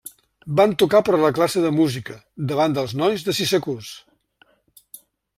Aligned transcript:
Van 0.59 0.71
tocar 0.83 1.01
per 1.09 1.13
a 1.17 1.17
la 1.23 1.29
classe 1.39 1.61
de 1.65 1.71
música, 1.75 2.15
davant 2.51 2.73
dels 2.77 2.95
nois 3.01 3.27
de 3.27 3.35
sisè 3.41 3.61
curs. 3.67 3.91